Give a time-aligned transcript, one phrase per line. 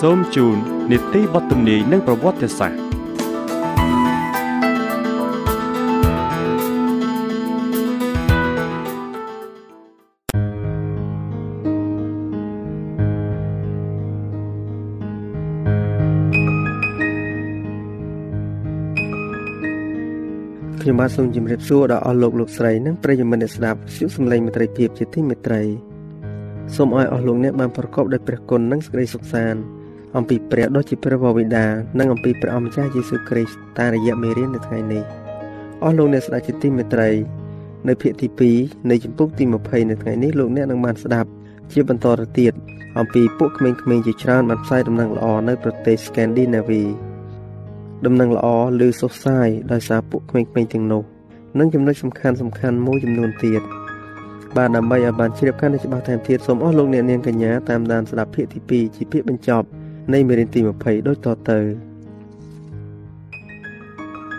[0.00, 0.56] សូមជូន
[0.90, 2.78] នីតិបទទំនាយនិងប្រវត្តិសាស្ត្រ
[20.80, 25.62] ខ្ញុំបាទសូមជម្រាបសួរដល់អស់លោកលោកស្រីនិងប្រិយមិត្តអ្នកស្ដាប់ជួបសម្លេងមិត្តភាពជាទីមេត្រី
[26.76, 29.77] សូមឲ្យអស់លោកអ្នកបានប្រកបដោយព្រះគុណនិងសេចក្តីសុខសាន្ត
[30.16, 31.66] អំពីព្រះដ៏ជាព្រះបវិតា
[31.98, 35.02] និងអំពីព្រះអម្ចាស់យេស៊ូវគ្រីស្ទតាមរយៈមេរៀននៅថ្ងៃនេះ
[35.82, 37.10] អស់លោកអ្នកស្ដេចជាទីមេត្រី
[37.88, 41.28] នៅភាគទី2នៃជំពូកទី20នៅថ្ងៃនេះលោកអ្នកនឹងបានស្ដាប់
[41.72, 42.52] ជាបន្តទៅទៀត
[42.98, 46.86] អំពីពួកក្មេងៗជាច្រើនបានផ្សាយដំណឹងល្អនៅប្រទេស Scandinavia
[48.06, 48.46] ដំណឹងល្អ
[48.86, 51.02] ឬសុសសាយដោយសារពួកក្មេងៗទាំងនោះ
[51.58, 53.62] និងចំណុចសំខាន់សំខាន់មួយចំនួនទៀត
[54.56, 59.66] បាទដើម្បីឲ្យបានជ្រាបកាន់តែច្បាស់ថែមទៀតសូមអស់លោកអ្នកនាងកញ្ញាតាមដានស្ដាប់ភាគទី2ជាភាគបញ្ចប់
[60.14, 61.58] នៃមេរៀនទី20ដូចតទៅ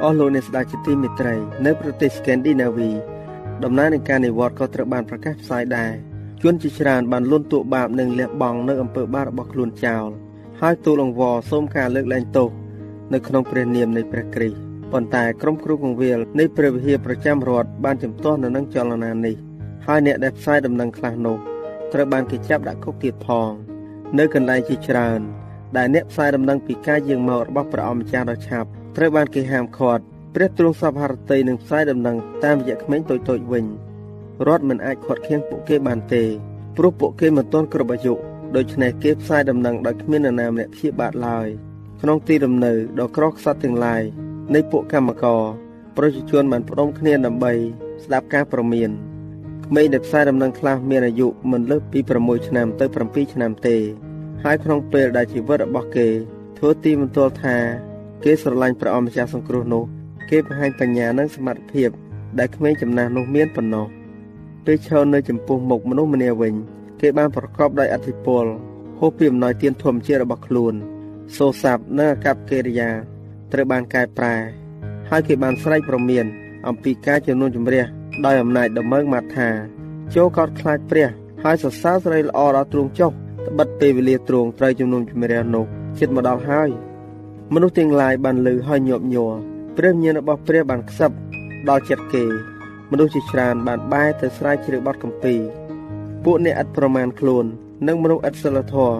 [0.03, 1.35] អស់លោកអ្នកស្ដាប់ជាទីមេត្រី
[1.65, 2.93] នៅប្រទេស Scandinavia
[3.63, 5.91] ដំណើរនៃការនិវត្តន៍ក៏ត្រូវបានប្រកាសផ្សាយដែរ
[6.43, 10.07] ជនជាច្រើនបានលន់តួបាបនិងលះបង់នៅអំពើបាបរបស់ខ្លួនចោល
[10.61, 12.49] ហើយទូលអង្វរសូមការលើកលែងទោស
[13.13, 14.57] នៅក្នុងព្រះនាមនៃព្រះគ្រីស្ទ
[14.91, 19.35] ប៉ុន្តែក្រុមគ្រូកងវិលនៃព្រះវិហារប្រចាំរដ្ឋបានជំទាស់នៅនឹងចលនានេះ
[19.87, 21.37] ហើយអ្នកដែលផ្សាយដំណឹងខ្លះនោះ
[21.93, 23.51] ត្រូវបានគេចាប់ដាក់គុកទៀតផង
[24.17, 25.21] នៅកន្លែងជាច្រើន
[25.77, 30.03] ដែលអ្នកផ្សាយដំណឹងពីការយាងមករបស់ព្រះអម្ចាស់ដ៏ឆាប់ត្រូវបានគេហាមឃាត់
[30.35, 33.65] ព្រះទ្រង់សពហរតីនឹងផ្សាយដំណឹងតាមរយៈក្មេងតូចៗវិញ
[34.47, 36.23] រដ្ឋមិនអាចខាត់ខៀងពួកគេបានទេ
[36.77, 38.13] ព្រោះពួកគេមិនទាន់គ្រប់អាយុ
[38.55, 41.47] ដូច្នេះគេផ្សាយដំណឹងដោយគ្មាននរណាម្នាក់ព្យាបាទឡើយ
[42.01, 44.03] ក្នុងទីលំនៅដ៏ក្រខ្សត់ទាំងឡាយ
[44.53, 45.41] នៃពួកកម្មករ
[45.97, 47.53] ប្រជាជនបានផ្ដុំគ្នាដើម្បី
[48.03, 48.89] ស្ដាប់ការប្រមាន
[49.65, 53.77] ក្មេងដែលផ្សាយដំណឹងខ្លះមានអាយុមិនលើសពី6ឆ្នាំទៅ7ឆ្នាំទេ
[54.43, 56.07] ហើយក្នុងពេលដែលជីវិតរបស់គេ
[56.57, 57.55] ធ្វើទីបន្ទាល់ថា
[58.23, 59.83] គេស្រឡាញ់ព្រះអម្ចាស់សង្គ្រោះនោះ
[60.29, 61.89] គេបង្ហាញបញ្ញានិងសមត្ថភាព
[62.39, 63.85] ដែលក្មេងចំណាស់នោះមានប៉ុណ្ណោះ
[64.65, 66.53] ពេលឈរនៅចំពោះមុខមនុស្សម្នាវិញ
[67.01, 68.45] គេបានប្រកបដោយអធិពល
[68.99, 70.73] ហូបពីអំណោយទានធម្មជាតិរបស់ខ្លួន
[71.37, 72.89] សូរស័ព្ទនិងអាកប្បកិរិយា
[73.51, 74.35] ត្រូវបានកែប្រែ
[75.09, 76.25] ហើយគេបានស្រែកប្រមាន
[76.67, 77.85] អំពីការជំនុំជម្រះ
[78.25, 79.49] ដោយអំណាចដ៏មើងម៉ាត់ថា
[80.15, 81.09] ចូលកោតខ្លាចព្រះ
[81.43, 83.11] ហើយសរសើរស្រីល្អដល់ទ្រង់ចុះ
[83.49, 85.65] ត្បិតពេលវេលាទ្រង់ត្រូវជំនុំជម្រះនោះ
[85.99, 86.69] ជិតមកដល់ហើយ
[87.53, 89.31] មនុស្សទាំងឡាយបានលឺហើយញាប់ញ័រ
[89.77, 91.11] ព្រះញាណរបស់ព្រះបានខ្សឹប
[91.69, 92.25] ដល់ចិត្តគេ
[92.91, 95.35] មនុស្សជាច្រើនបានបែរទៅស្រាវជ្រាវបទកម្ពី
[96.23, 97.45] ពួកអ្នកឥតប្រមាណខ្លួន
[97.87, 98.97] និងមនុស្សឥតសិលធម៌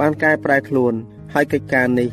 [0.00, 0.94] បានកែប្រែខ្លួន
[1.34, 2.08] ហើយកិច្ចការនេះ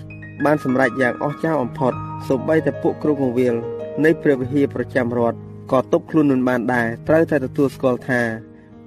[0.46, 1.94] បានសម្រេចយ៉ាងអស្ចារ្យបំផុត
[2.28, 3.56] សូម្បីតែពួកគ្រូកងវិល
[4.04, 5.38] នៃព្រះវិហារប្រចាំរដ្ឋ
[5.72, 8.22] ក៏ទប់ខ្លួនមិនបានដែរត្រូវតែទទួលស្គាល់ថា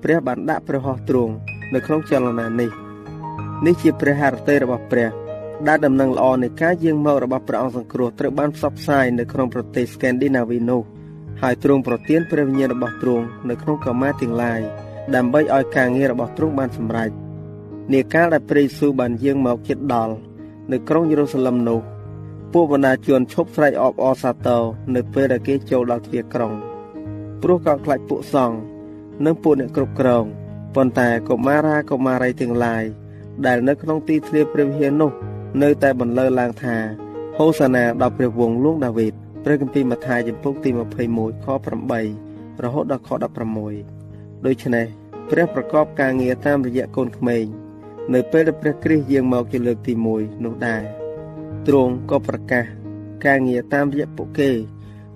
[0.03, 1.35] ព្រះបានដាក់ព្រះហស្ថទ្រង់
[1.75, 2.71] នៅក្នុងចលនានេះ
[3.67, 5.09] នេះជាព្រះハរតីរបស់ព្រះ
[5.67, 10.83] ដែលដំណឹងល្អនៃការយាងមករបស់ព្រះអង្គសង្គ្រោះត្រូវបានផ្សព្វផ្សាយនៅក្នុងប្រទេស Scandinavia នោះ
[11.43, 14.61] ហើយទ្រង់ប្រទានព្រះវិញ្ញាណរបស់ទ្រង់នៅក្នុងកមាទាំងឡាយ
[15.15, 17.11] ដើម្បីឲ្យការងាររបស់ទ្រង់បានសម្រេច
[17.93, 20.15] នាកាលដែលព្រះយេស៊ូវបានយាងមកជិតដល់
[20.73, 21.81] នៅក្រុងយេរូសាឡឹមនោះ
[22.53, 24.63] ពួកបណ្ដាជនឈប់ស្រែកអបអរសាទរ
[24.95, 26.53] នៅពេលដែលគេចូលដល់ទ្វារក្រុង
[27.43, 28.57] ព្រោះក៏ខ្លាចពួកសង្ឃ
[29.25, 30.25] និងពួកអ្នកគ្រប់គ្រង
[30.81, 32.85] ប៉ុន្តែកុមារាកុមារីទាំងឡាយ
[33.47, 35.11] ដែលនៅក្នុងទីធ្លាព្រះវិហារនោះ
[35.63, 36.77] នៅតែបន្លឺឡើងថា
[37.37, 39.13] ហូសាណាដល់ព្រះវង្សលួងដាវីត
[39.45, 40.71] ព្រះគម្ពីរម៉ាថាយចំពុកទី
[41.09, 41.47] 21ខ
[42.05, 43.11] 8រហូតដល់ខ
[43.75, 44.87] 16ដូច្នេះ
[45.31, 47.45] ព្រះប្រកបការងារតាមរយៈកូនក្មេង
[48.15, 50.83] នៅពេលដែលព្រះគ្រីស្ទយាងមកជាលើកទី1នោះដែរ
[51.67, 52.65] ទ្រង់ក៏ប្រកាស
[53.27, 54.51] ការងារតាមរយៈពួកគេ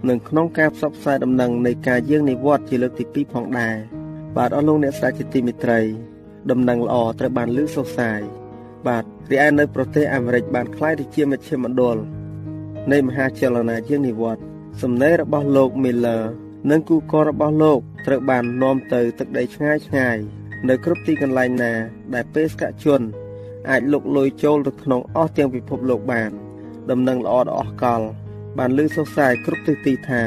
[0.08, 4.01] និងក្នុងការផ្សព្វផ្សាយដំណឹងនៃការយាងនិវត្តន៍ជាលើកទី2ផងដែរ
[4.36, 5.80] បាទអស់លោកអ្នកស្ដាប់ជាទីមេត្រី
[6.50, 8.20] ដំណឹងល្អត្រូវបានលើកសរសើរ
[8.86, 11.96] បាទរីឯនៅប្រទេសអាមេរិកបានក្លាយទៅជាមជ្ឈមណ្ឌល
[12.92, 14.44] នៃមហាចលនាជាងនិវត្តន៍
[14.82, 16.22] សំណេររបស់លោក Miller
[16.70, 20.16] និងគូកររបស់លោកត្រូវបាននាំទៅទឹកដីឆ្ងាយឆ្ងាយ
[20.68, 21.72] នៅគ្រប់ទីកន្លែងណា
[22.14, 23.00] ដែលបេសកជន
[23.70, 26.30] អាចលុកលុយចូលទៅក្នុងអស់ទាំងពិភពលោកបាន
[26.90, 28.06] ដំណឹងល្អដ៏អស្ចារ្យ
[28.58, 30.22] បានលើសរសើរគ្រប់ទិសទីថា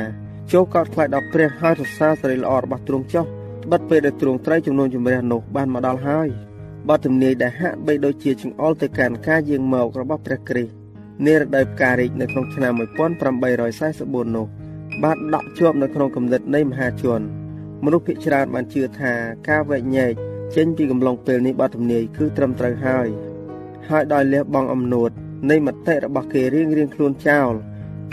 [0.51, 3.25] ចូលកោតខ្លាចដល់ព្រះហើយសរសើរសេរីល្អរបស់ទ្រង់ចុះ
[3.71, 6.27] បិទពេលដែលទ្រង់ត្រូវចំនួនជំរះនោះបានមកដល់ហើយ
[6.89, 10.73] បទទំនាយដែលហាក់បីដូចជាចង្អុលទៅកាន់ការយាងមករបស់ព្រះគ្រីស្ទ
[11.25, 12.73] នារដូវផ្ការីកនៅក្នុងឆ្នាំ
[13.29, 14.45] 1844នោះ
[15.03, 17.21] បានដក់ជាប់នៅក្នុងគំនិតនៃមហាជន
[17.85, 19.13] មនុស្សភាគច្រើនបានជឿថា
[19.49, 20.13] ការវែកញែក
[20.55, 23.07] ចេញពីកំឡុងពេលនេះបទទំនាយគឺត្រឹមត្រូវហើយ
[23.89, 25.11] ហើយដោយលះបង់អំនួត
[25.49, 27.53] នៃមតិរបស់គេរៀងរៀងខ្លួនចោល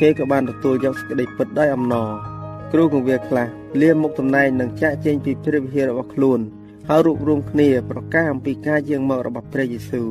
[0.00, 2.31] គេក៏បានទទួលយកសេចក្តីពិតដោយអំណរ
[2.72, 3.46] គ្រូកងវាខ្លះ
[3.80, 6.40] លាមុខតំណែងនឹងចាក់ចេញពីព្រះវិហាររបស់ខ្លួន
[6.88, 10.08] ហើយរួបរวมគ្នាប្រកាសអំពីការយាងមករបស់ព្រះយេស៊ូវ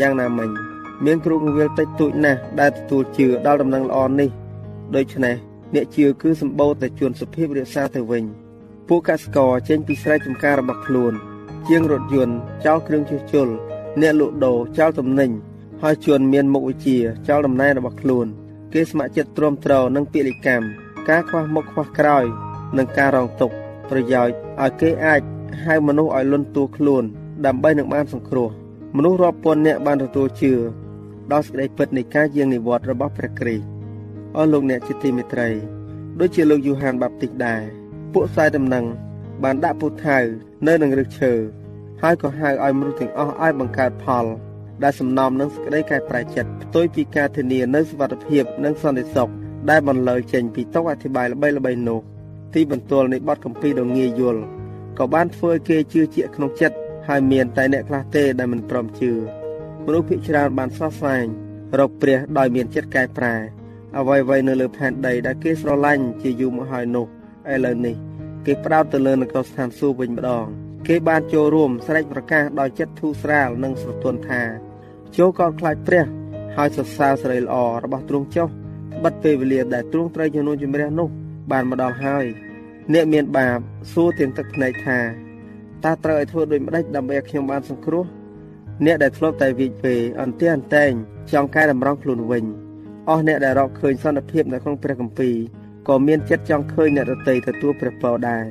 [0.00, 0.50] យ៉ាងណាមិញ
[1.04, 4.30] មានគ្រូកងវាលតិចតួចណាស់ដែលទទួលជឿដល់ដំណឹងល្អនេះ
[4.96, 5.34] ដូច្នេះ
[5.74, 8.24] អ្នកជឿគឺសម្បូរតែជួនសុភាពរក្សាទៅវិញ
[8.88, 11.12] ពួកកសិករចេញពីស្រែចម្ការរបស់ខ្លួន
[11.68, 12.36] ជាងរថយន្ត
[12.66, 13.48] ចោលគ្រឿងជួសជុល
[14.00, 15.30] អ្នកលក់ដូរចោលទំនិញ
[15.82, 16.98] ហើយជួនមានមុខវិជ្ជា
[17.28, 18.26] ចោលតំណែងរបស់ខ្លួន
[18.72, 20.66] គេស្ម័គ្រចិត្តទ្រាំទ្រនឹងពាក្យកម្ម
[21.08, 22.24] ការខ្វះមុខខ្វះក្រោយ
[22.78, 23.54] និងការរងទុក្ខ
[23.90, 25.20] ប្រយោជន៍ឲ្យគេអាច
[25.64, 27.04] ហៅមនុស្សឲ្យលន់តួខ្លួន
[27.46, 28.48] ដើម្បីនឹងបានសង្គ្រោះ
[28.96, 30.52] មនុស្សរាប់ពាន់នាក់បានទទួលជឿ
[31.32, 33.64] ដល់សេចក្តីពិតនៃការយាងនិវត្តន៍របស់ព្រះគ្រីស្ទ
[34.36, 35.48] អស់លោកអ្នកជាទីមេត្រី
[36.20, 37.62] ដូចជាលោកយូហានបាប់ទីសដែរ
[38.12, 38.84] ពួកខ្សែដំណឹង
[39.42, 40.18] បានដាក់ពូថៅ
[40.66, 41.32] នៅនឹងរឹសឈើ
[42.02, 44.24] ហើយក៏ហៅឲ្យមនុស្សទាំងអស់ឲ្យបង្កើតផល
[44.82, 49.30] ដែលសំណំនឹងសេចក្តីកែប្រែចិត្តផ្ទុយពីការធានានៅសុវត្ថិភាពនិងសន្តិសុខ
[49.70, 52.00] ដែលបន្លឺចេញពីតុអធិប្បាយល្បីៗនោះ
[52.54, 54.42] ទីបន្ទាល់នៃបទកម្ពីដ៏ងាយយល់
[54.98, 56.76] ក៏បានធ្វើឲ្យគេជឿជាក់ក្នុងចិត្ត
[57.08, 59.12] ហើយមានតែអ្នកខ្លះទេដែលមិនព្រមជឿ
[59.86, 61.26] មនុស្សភាគច្រើនបានសោះស្វែង
[61.78, 63.34] រកព្រះដោយមានចិត្តកែប្រែ
[63.98, 67.06] អ្វីៗនៅលើផែនដីដែលគេស្រឡាញ់ជាយូរមកហើយនោះ
[67.52, 67.96] ឥឡូវនេះ
[68.46, 70.46] គេផ្ដោតទៅលើនគរស្ថានសួគ៌វិញម្ដង
[70.88, 74.42] គេបានចូលរួមស្រែកប្រកាសដោយចិត្តធូរស្រាលនិងស្រទន់ថា
[75.16, 76.04] ចូលកោតខ្លាចព្រះ
[76.56, 78.48] ហើយសរសើរសេរីល្អរបស់ទ្រង់ចុះ
[79.04, 81.08] បិទពេលវេលាដែលទ្រង់ត្រូវជំនួសជំរះនោះ
[81.52, 82.24] បានមកដល់ហើយ
[82.92, 83.58] អ្នកមានបាប
[83.92, 84.98] សួរទាំងទឹកភ្នែកថា
[85.84, 88.04] តើត្រូវឲ្យធ្វើដូចម្ដេចដើម្បីឲ្យខ្ញុំបានសង្គ្រោះ
[88.84, 90.90] អ្នកដែលធ្លាប់តែវិជពេអន្ទះអន្តែង
[91.32, 92.44] ចង់កែតម្រង់ខ្លួនវិញ
[93.08, 95.36] អស់អ្នកដែលរកឃើញសន្តិភាពនៅក្នុងព្រះគម្ពីរ
[95.88, 98.44] ក៏មានចិត្តចង់ឃើញអ្នកដទៃទទួលព្រះពរដែរ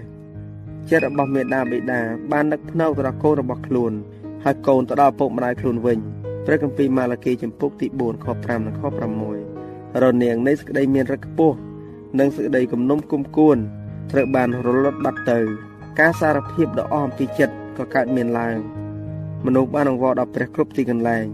[0.90, 2.02] ចិត្តរបស់មេដាបេដា
[2.32, 3.92] បាននឹកភ្នោកទៅដល់កូនរបស់ខ្លួន
[4.44, 6.00] ហើយកូនទៅដល់ពុកម្ដាយខ្លួនវិញ
[6.46, 9.47] ព្រះគម្ពីរម៉ាឡាគីចំពុកទី4ខ5និងខ6
[10.04, 11.58] រនាងនៃសេចក្តីមានរឹកខ្ពស់
[12.20, 13.58] និងសេចក្តីគំនុំគុំគួន
[14.12, 15.40] ត្រូវបានរលត់បាត់ទៅ
[16.00, 18.58] ការសារភាពដ៏អស់អំពីចិត្តក៏កើតមានឡើង
[19.46, 21.26] មនុស្សបានអង្វរដល់ព្រះគ្រប់ទីកន្លែង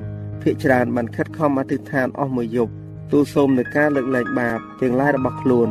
[0.42, 2.74] ភិកច្រើនបានខិតខំអធិដ្ឋានអស់មួយយប់
[3.12, 5.68] ទូលសូមនឹងការលើកលែងបាបទាំងឡាយរបស់ខ្លួន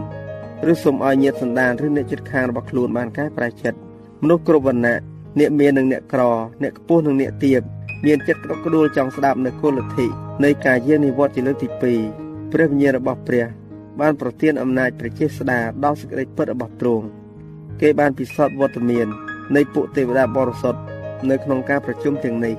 [0.73, 3.79] ឬសូមឲ្យញាតិសន្តានឬអ្នកជិតខាងរបស់ខ្លួនបានកែប្រែចិត្ត
[4.23, 4.99] មនុស្សគ្រប់វណ្ណៈ
[5.39, 6.23] អ្នកមាននិងអ្នកក្រ
[6.62, 7.61] អ្នកខ្ពស់និងអ្នកទាប
[8.06, 10.06] មានចិត្តក្តុកក្តួលចង់ស្ដាប់នៅគុលធិ
[10.44, 12.21] នៃការយាងនិវត្តន៍ជាលើកទី2
[12.52, 13.46] ព្រះវិញ្ញាណរបស់ព្រះ
[14.00, 17.06] បានប្រទានអំណាចប្រជាស្ដាដល់សេចក្តីពិតរបស់ទ្រង់
[17.81, 19.06] គេបានពិសោធន៍វត្តមាន
[19.56, 20.81] នៃពួកទេវតាបរិសុទ្ធ
[21.31, 22.56] នៅក្នុងការប្រជុំទាំងនេះ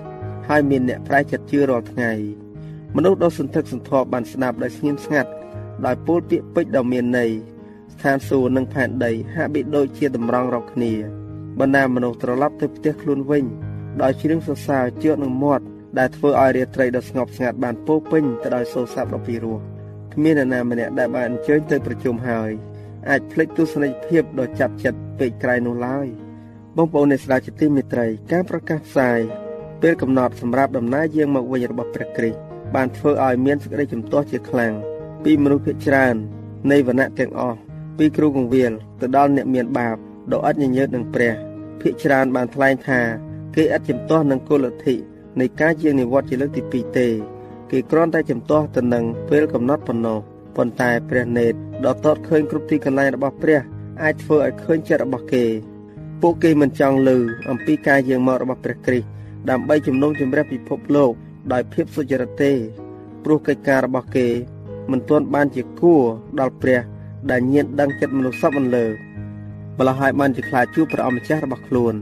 [0.48, 2.12] ហើយមានអ្នកប្រែចិត្តជឿរាល់ថ្ងៃ
[2.96, 5.30] មនុស្សដ៏សន្ធឹកសន្ធាប់បានស្ដាប់ដោយស្ងៀមស្ងាត់
[5.86, 7.32] ដោយពោលពាក្យពេចន៍ដ៏មានន័យ
[7.94, 10.94] ស្ថានសួគ៌និងផែនដីហាក់បីដូចជាតម្រង់រកគ្នា
[11.60, 13.46] បណ្ដាមនុស្សត្រឡប់ទៅផ្ទះខ្លួនវិញ
[14.02, 15.66] ដោយជ្រៀងសរសើរជឿនឹងមាត់
[16.00, 19.73] ដែលធ្វើឲ្យរាត្រីដ៏ស្ងប់ស្ងាត់បានពោពេញទៅដោយសូរស័ព្ទដ៏ពីរោះ
[20.14, 22.52] គ្មានអ្នកណាម្នាក់ដែលបានអញ្ជើញទៅប្រជុំហើយ
[23.10, 26.08] អាចភ្លេចទស្សនវិជ្ជាដ៏ចាប់ចិត្តពេកក្រៃនោះឡើយ
[26.78, 29.20] បងប្អូនអ្នកស្ដាប់ជាទីមេត្រីការប្រកាសផ្សាយ
[29.82, 32.40] ពេលកំណត់សម្រាប់ដំណើរយាងមកវិញរបស់ព្រះគ្រីស្ទ
[32.76, 34.74] បានធ្វើឲ្យមានសេចក្តីជំទាស់ជាខ្លាំង
[35.24, 36.16] ពីមនុស្សភាគច្រើន
[36.72, 37.60] នៃវណ្ណៈទាំងអស់
[37.98, 39.98] ពីគ្រូកងវិលទៅដល់អ្នកមានបាប
[40.32, 41.34] ដ៏អត់ញញើតនឹងព្រះ
[41.82, 43.02] ភាគច្រើនបានថ្លែងថា
[43.56, 44.96] គេឥតជំទាស់នឹងគុលធិ
[45.40, 47.08] នៃការជានិវត្តន៍ជាលើកទី2ទេ
[47.76, 50.18] គេគ្រាន់តែជំទាស់ទៅនឹងពេលកំណត់ប៉ុណ្ណោះ
[50.56, 51.54] ប៉ុន្តែព្រះនេត
[51.86, 53.60] ដ៏តតឃើញគ្រប់ទីកន្លែងរបស់ព្រះ
[54.04, 55.46] អាចធ្វើឲ្យឃើញចិត្តរបស់គេ
[56.22, 57.10] ពួកគេមិនចង់ឮ
[57.50, 59.08] អំពីការយាងមករបស់ព្រះគ្រីស្ទ
[59.50, 61.12] ដើម្បីជំនុំជម្រះពិភពលោក
[61.54, 62.52] ដោយភាពសុចរិតទេ
[63.24, 64.28] ព្រោះកិច្ចការរបស់គេ
[64.92, 66.02] មិនទាន់បានជាគួរ
[66.40, 66.80] ដល់ព្រះ
[67.32, 68.86] ដែលញៀនដឹងចិត្តមនុស្សសពមិនលើ
[69.78, 71.94] ម្ល៉េះហើយបានជាខ្លាចជួបព្រះអម្ចាស់របស់ខ្លួន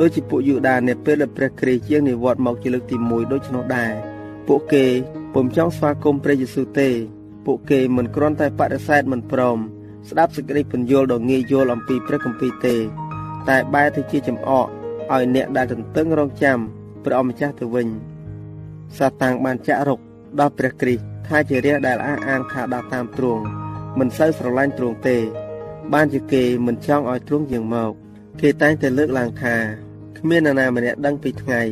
[0.00, 4.11] ដូចជាពួកយូដានៅពេលដែលព្រះគ្រីស្ទជាងនិវត្តន៍មកជាលើកទី1ដូច្នោះដែរ
[4.48, 4.84] ពួកគេ
[5.34, 6.88] ពុំចង់ស្វាគមន៍ព្រះយេស៊ូវទេ
[7.46, 9.58] ពួកគេមិនគ្រាន់តែបដិសេធមិនព្រម
[10.08, 12.76] ស្ដាប់សេចក្តីពន្យល់ដ៏ងាយយល់អំពីព្រះគម្ពីរទេ
[13.48, 14.66] តែបែរទៅជាចំអក
[15.12, 16.58] ឲ្យអ្នកដែលទន្ទឹងរង់ចាំ
[17.04, 17.88] ព្រះអម្ចាស់ទៅវិញ
[18.96, 19.98] សាតាំងបានចាក់រុក
[20.40, 23.42] ដល់ព្រះគ្រីស្ទថាជារាជដែលអះអាងថាដើរតាមទ្រង់
[23.98, 25.16] មិនសូវស្រឡាញ់ទ្រង់ទេ
[25.92, 27.92] បានជាគេមិនចង់ឲ្យទ្រង់យាងមក
[28.40, 29.54] គេតែងតែលើកឡើងថា
[30.18, 31.62] គ្មាននរណាម្នាក់ដឹងពីថ្ងៃ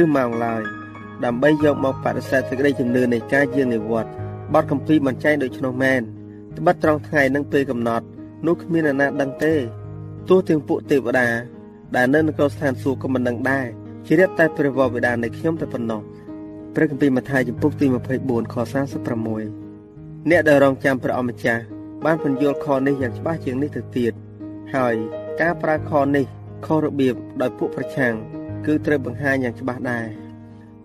[0.00, 0.83] ឬម៉ោងឡើយ
[1.24, 4.12] ដើម្បីយកមកបដិសេធសេចក្តីជំនឿនៃការយាងនិវត្តន៍
[4.54, 6.02] បទកម្ពីបញ្ចែងដូច្នោះមែន
[6.58, 8.04] ត្បិតត្រង់ថ្ងៃនឹងពេលកំណត់
[8.46, 9.54] នោះគ្មាននរណាដឹងទេ
[10.28, 11.28] ទោះទាំងពួកទេវតា
[11.96, 13.66] ដែលនៅនគរស្ថានសួគ៌ក៏មិនដឹងដែរ
[14.06, 16.02] ជ្រាបតែព្រះវរបិតានៃខ្ញុំតែប៉ុណ្ណោះ
[16.74, 17.86] ព្រះគម្ពីរម៉ាថាយចំពុកទី
[18.20, 18.54] 24ខ
[19.22, 21.62] 36អ្នកដែលរងចាំព្រះអម្ចាស់
[22.04, 24.12] បានពន្យល់ខនេះយ៉ាងច្បាស់ជាងនេះទៅទៀត
[24.74, 24.94] ហើយ
[25.40, 26.24] ការប្រើខនេះ
[26.66, 28.14] ខុសរបៀបដោយពួកប្រឆាំង
[28.66, 30.23] គឺត្រូវបង្ហាញយ៉ាងច្បាស់ដែរ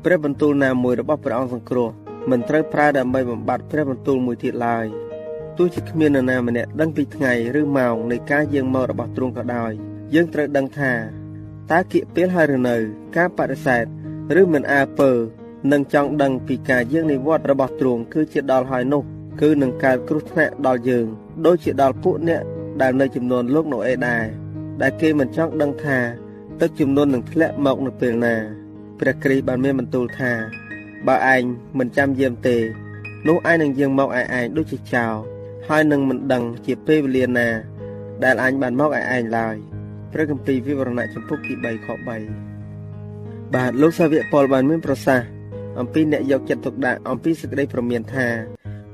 [0.05, 1.89] ព្រះបន្ទូលណាមួយរបស់ព្រះអង្គសង្គ្រោះ
[2.29, 4.85] មិនត្រូវប្រើដើម្បីបំបត្តិព្រះបន្ទូលមួយទៀតឡើយ
[5.57, 9.71] ទោះជាគ្មាននរណាម្នាក់ដឹងពីថ្ងៃឬម៉ោងនៃការយាងមករបស់ទ្រង់ក៏ដោយ
[10.13, 10.93] យើងត្រូវដឹងថា
[11.71, 12.75] តើគៀកពេលហើយឬនៅ
[13.17, 13.85] ការបដិសេធ
[14.41, 15.11] ឬមិនអើពើ
[15.71, 19.03] នឹងចង់ដឹងពីការយាងនិវត្តន៍របស់ទ្រង់គឺជាដល់ហើយនោះ
[19.41, 21.05] គឺនឹងកើតគ្រោះថ្នាក់ដល់យើង
[21.45, 22.41] ដូចជាដល់ពួកអ្នក
[22.81, 24.25] ដែលនៅចំនួនលោកណូអេដែរ
[24.81, 25.97] ដែលគេមិនចង់ដឹងថា
[26.61, 28.58] ទឹកចំនួននឹងធ្លាក់មកនៅពេលណា
[28.99, 30.31] ព្រះគ្រីស្ទបានមានបន្ទូលថា
[31.07, 31.43] បើឯង
[31.79, 32.57] មិនចាំយាមទេ
[33.27, 35.13] នោះឯងនឹងយាងមកឯឯងដូចជាចោល
[35.67, 37.47] ហើយនឹងមិនដឹងជាពេលវេលាណា
[38.23, 39.55] ដែលអញបានមកឯឯងឡើយ
[40.11, 45.27] ព្រះគម្ពីរវិវរណៈចំពុកទី3ខ3បាទលោកសាវកប៉ុលបានមានប្រសាសន៍
[45.79, 48.27] អំពីអ្នកយកចិត្តទុកដាក់អំពីសេចក្តីប្រមានថា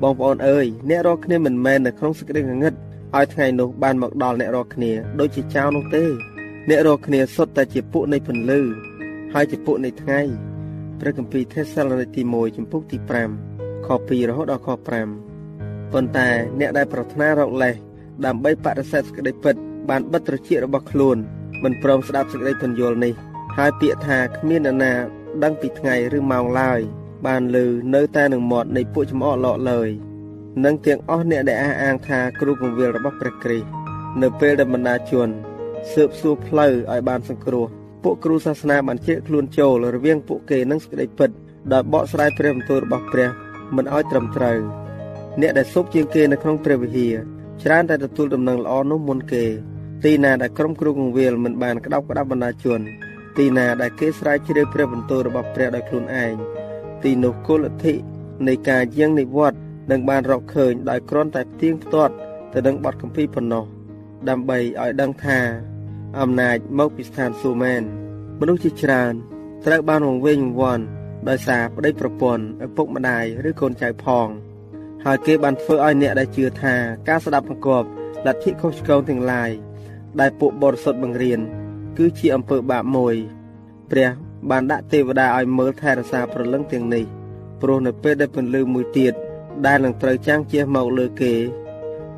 [0.01, 2.73] បងប្អូនអើយអ្នករាល់គ្នាមិនមែននៅក្នុងសេចក្តីងងឹត
[3.15, 6.03] ឲ្យថ្ងៃនោះបានមកដល់អ្នករាល់គ្នាដូចជាចៅនោះទេ
[6.69, 8.61] អ្នករាល់គ្នាសុទ្ធតែជាពួកនៃពន្លឺ
[9.37, 10.19] ហើយជាពួកនៃថ្ងៃ
[10.99, 12.97] ព្រះគម្ពីរថេសាឡូនីទី1ចំពុកទី
[13.41, 14.69] 5ខ2រហូតដល់ខ
[15.29, 17.75] 5ប៉ុន្តែអ្នកដែលប្រាថ្នារកលេស
[18.25, 19.55] ដើម្បីបដិសេធសេចក្តីពិត
[19.89, 21.17] បានបិទត្រចៀករបស់ខ្លួន
[21.63, 23.13] មិនព្រមស្ដាប់សេចក្តីពន្យល់នេះ
[23.57, 24.93] ហើយពាក្យថាគ្មាននរណា
[25.43, 26.79] ដឹងពីថ្ងៃឬម៉ោងឡើយ
[27.27, 27.65] បានលើ
[27.95, 29.89] នៅតែនឹងមាត់នៃពួកចំអកលក់លើយ
[30.65, 33.67] និងទាំងអស់អ្នកដែលអះអាងថាគ្រូកងវិលរបស់ព្រះគ្រីស្ទ
[34.21, 35.29] នៅពេលដែលបណ្ដាជន
[35.93, 37.67] ស៊ើបសួរផ្លូវឲ្យបានសង្គ្រោះ
[38.05, 41.29] ពួកគ្រូសាសនាបានជ្រៀកខ្លួនចូលរវាងពួកគេនិងសេចក្តីពិត
[41.73, 43.29] ដោយបកស្រាយព្រះបន្ទូលរបស់ព្រះ
[43.75, 44.59] មិនឲ្យត្រឹមត្រូវ
[45.41, 47.15] អ្នកដែលស៊ប់ជាងគេនៅក្នុងព្រះវិហារ
[47.63, 49.43] ច្រើនតែទទួលដំណឹងល្អនោះមុនគេ
[50.03, 52.79] ទីណាដែលក្រុមគ្រូកងវិលមិនបានក្តោបក្តាប់បណ្ដាជន
[53.37, 56.33] ទីណាដែលគេស្រាវជ្រាវព្រះបន្ទូលរបស់ព្រះដោយខ្លួនឯង
[57.03, 57.93] ទីនោះគោលលទ្ធិ
[58.47, 62.13] នៃការយាងនិវត្តន៍នឹងបានរកឃើញដោយគ្រាន់តែផ្ទៀងផ្ទាត់
[62.53, 63.65] ទៅនឹងបទកម្ពីប៉ុណ្ណោះ
[64.29, 65.74] ដើម្បីឲ្យដឹងថា
[66.19, 67.83] អំណាចមកពីស្ថានសួគ៌មែន
[68.39, 69.13] មនុស្សជាច្រើន
[69.65, 70.83] ត្រូវបានវង្វេងវង្វាន់
[71.29, 74.27] ដោយសារប្តីប្រពន្ធឪពុកម្ដាយឬកូនចៅផង
[75.05, 76.75] ហើយគេបានធ្វើឲ្យអ្នកដែលជឿថា
[77.07, 77.87] ការស្ដាប់បង្គាប់
[78.25, 79.51] លទ្ធិខុសឆ្គងទាំងឡាយ
[80.19, 81.39] ដែលពួកបរិសុទ្ធបង្រៀន
[81.97, 83.15] គឺជាអំពើបាបមួយ
[83.91, 84.09] ព្រះ
[84.49, 87.05] បានដាក់ទេវតាឲ្យមើលថែរក្សាប្រលឹងទាំងនេះ
[87.61, 89.13] ព្រោះនៅពេលដែលពន្លឺមួយទៀត
[89.65, 91.33] ដែលនឹងត្រូវចាំងជះមកលើគេ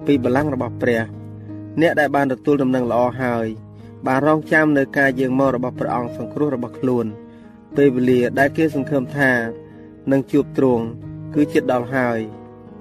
[0.06, 1.02] ពីបលាំងរបស់ព្រះ
[1.82, 3.48] អ្នកដែលបានទទួលដំណឹងល្អហើយ
[4.06, 7.06] បានរងចាំនៅការយាងមករបស់ព្រះអង្គសង្គ្រោះរបស់ខ្លួន
[7.76, 9.32] ពេលវេលាដែលគេសង្ឃឹមថា
[10.12, 10.84] នឹងជួបទ្រង់
[11.34, 12.20] គឺជិតដល់ហើយ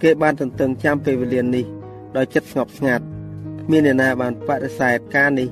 [0.02, 1.66] គេបានទន្ទឹងចាំពេលវេលានេះ
[2.16, 3.04] ដោយចិត្តស្ងប់ស្ងាត់
[3.62, 5.48] គ្មានអ្នកណាបានបដិសេធការនេះ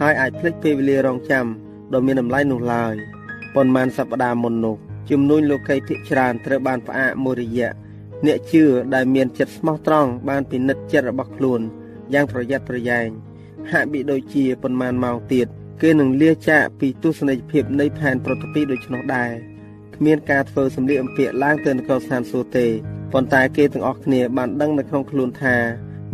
[0.00, 1.46] ហើយអាចភ្លេចពេលវេលារងចាំ
[1.92, 2.94] ដ៏មានតម្លៃនោះឡើយ
[3.54, 4.76] ប៉ុន្មានសប្តាហ៍មុននោះ
[5.10, 7.70] ជំនួញលោកីភិកច្រើនត្រូវបានផ្អាកមួយរយៈ
[8.26, 11.60] អ្នកជឿដែលមានចិត្តស្មោះត្រង់បានពិនិត្យចិត្តរបស់ខ្លួន
[12.12, 13.08] យ៉ាងប្រយ័ត្នប្រយែង
[13.72, 15.46] ហាក់បីដូចជាប៉ុន្មានម៉ោងទៀត
[15.82, 19.30] គេនឹងលាចាកពីទស្សនីយភាពនៃផែនប្រតិពីដូច្នោះដែរ
[19.96, 22.66] គ្មានការធ្វើសម្លៀកបំពាក់ឡើងទៅនគរស្ថានសួគ៌ទេ
[23.12, 25.56] ប៉ុន្តែគេទាំងអស់គ្នាបានដឹងនៅក្នុងខ្លួនថា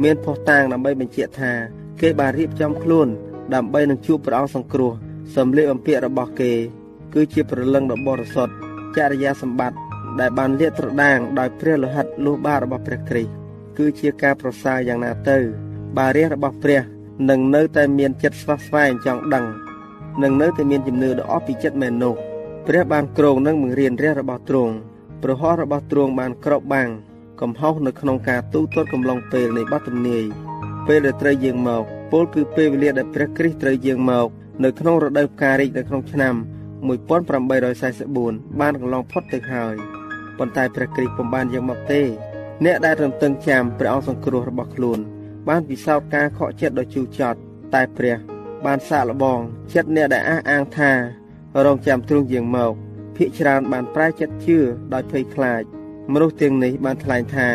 [0.03, 1.53] មានផុសតាងដើម្បីបញ្ជាក់ថា
[2.01, 3.09] គេបានរៀបចំខ្លួន
[3.55, 4.93] ដើម្បីនឹងជួបព្រះអង្គសង្គ្រោះ
[5.37, 6.53] សម្លៀកបំពាក់របស់គេ
[7.15, 8.53] គឺជាព្រលឹងដ៏បរិសុទ្ធ
[8.97, 9.79] ចរិយាសម្បត្តិ
[10.21, 13.33] ដែលបានលាតត្រដាងដោយព្រះលោហិតលុះបារបស់ព្រះគ្រីស្ទ
[13.79, 15.39] គឺជាការប្រសើរយ៉ាងណាទៅ
[15.99, 16.83] បារាជរបស់ព្រះ
[17.31, 19.47] នឹងនៅតែមានចិត្តស្វះស្វែងចង់ដឹង
[20.23, 22.15] នឹងនៅតែមានជំនឿដ៏អស់ពីចិត្តមែននោះ
[22.69, 24.75] ព្រះបានគ្រងនឹងបង្រៀនរះរបស់ទ្រង់
[25.23, 26.89] ប្រហោះរបស់ទ្រង់បានក្របបាំង
[27.41, 30.25] កំហុសនៅក្នុងការទូទាត់កំឡុងពេលនៃបទទំនាយ
[30.87, 34.29] ពេលដែលត្រូវយាងមកពលគឺពេលវេលាដែលព្រះគ្រីស្ទត្រូវយាងមក
[34.65, 36.35] នៅក្នុងរដូវផ្ការីកនៅក្នុងឆ្នាំ
[37.27, 39.75] 1844បានកន្លងផុតទៅហើយ
[40.39, 42.03] ប៉ុន្តែព្រះគ្រីស្ទពុំបានយាងមកទេ
[42.65, 44.99] អ្នកដែលរំពឹងចាំព្រះអង្គសង្គ្រោះរបស់ខ្លួន
[45.49, 47.39] បានពិសោធន៍ការខកចិត្តដ៏ជូរចត់
[47.75, 48.17] តែព្រះ
[48.65, 49.39] បានសាកល្បង
[49.73, 50.93] ចិត្តអ្នកដែលអះអាងថា
[51.67, 52.73] រងចាំទ្រង់យាងមក
[53.17, 54.59] ភិកច្រើនបានប្រែចិត្តជឿ
[54.93, 55.63] ដោយភ័យខ្លាច
[56.13, 57.49] មនុស្សទាំងនេះបានថ្លែងថា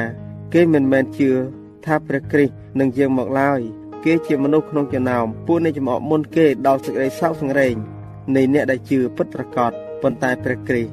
[0.53, 1.31] គេមិនមែនជឿ
[1.85, 3.59] ថាព្រះគ្រីស្ទនឹងយាងមកឡើយ
[4.05, 7.75] គេជាមនុស្សក្នុងចំណោមពួកនៃចំអកមុនគេដល់សេចក្តីសោកសង្រេង
[8.35, 10.91] នៃអ្នកដែលជឿពិតប្រាកដប៉ុន្តែព្រះគ្រីស្ទ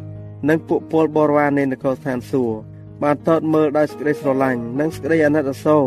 [0.48, 2.56] និងពួកពលបរិវារនៃនគរឋានសួគ៌
[3.02, 5.84] បានតតមើលដោយសេចក្តីស្រឡាញ់និងសេចក្តីអាណិតអាសូរ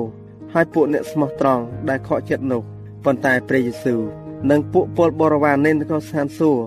[0.59, 2.61] ហើយពួកអ្នកស្មោះត្រង់ដែលខកចិត្តនោះ
[3.03, 4.01] ប៉ុន្តែព្រះយេស៊ូវ
[4.51, 6.61] និងពួកពលបរិវារនៃនគរឋានសួគ៌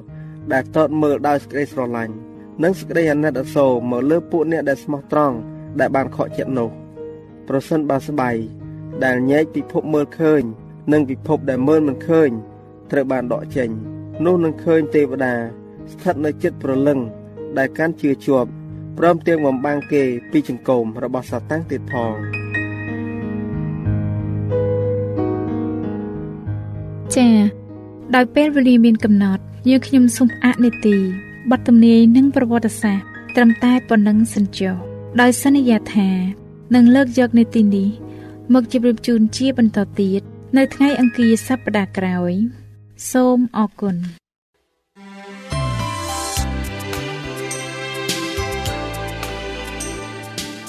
[0.52, 2.14] ដែលតតមើលដោយសេចក្តីស្រឡាញ់
[2.62, 5.36] និងសេចក្តីអាណិតអាសូរមកលើពួកអ្នកដែលស្មោះត្រង់
[5.80, 6.70] ដែលបានខកចិត្តនោះ
[7.48, 8.30] ប្រសិនបើស្បៃ
[9.04, 10.42] ដែលញែកពិភពមើលឃើញ
[10.92, 12.30] និងពិភពដែលមើលមិនឃើញ
[12.90, 13.68] ត្រូវបានដកចេញ
[14.24, 15.34] នោះនឹងឃើញទេវតា
[15.92, 16.98] ស្ថិតនៅចិត្តប្រលឹង
[17.58, 18.50] ដែលកាន់ជឿជាប់
[18.98, 22.39] ព្រមទាំងបំបាំងគេពីចង្គមរបស់សាតាំងទៀតផង
[27.16, 27.36] ចា៎
[28.14, 30.96] ដោយពេលវេលាមានកំណត់យើងខ្ញុំសូមអនុទី
[31.50, 34.74] បទទំនាយនិងប្រវត្តិសាស្ត្រត្រឹមតែប៉ុណ្ណឹងសិនចុះ
[35.20, 36.10] ដោយសន្យាថា
[36.74, 37.88] នឹងលើកយកនីតិនេះ
[38.54, 40.22] មកជម្រាបជូនជាបន្តទៀត
[40.56, 42.32] នៅថ្ងៃអង្គារសប្តាហ៍ក្រោយ
[43.12, 43.96] សូមអរគុណ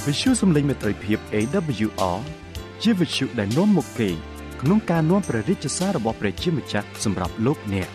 [0.05, 2.19] វិទ្យុសំឡេងមេត្រីភាព AWR
[2.81, 4.10] ជាវិទ្យុដែលនាំមកពី
[4.65, 7.89] ក្នុងការនាំព្រះរាជសាររបស់ព្រះជាម្ចាស់សម្រាប់លោកអ្នក